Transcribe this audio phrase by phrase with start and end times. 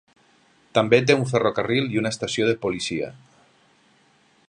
[0.77, 3.11] També té un ferrocarril i una estació de policia